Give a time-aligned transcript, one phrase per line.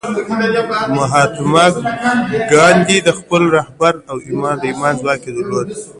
[0.95, 1.65] مهاتما
[2.51, 4.17] ګاندي د خپلواکۍ رهبر و او
[4.61, 5.67] د ایمان ځواک یې درلود